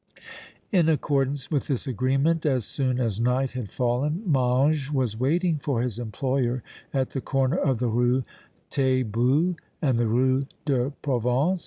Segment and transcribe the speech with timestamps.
[0.71, 5.83] In accordance with this agreement, as soon as night had fallen, Mange was waiting for
[5.83, 8.23] his employer at the corner of the Rue
[8.71, 11.59] Taitbout and the Rue de Provence.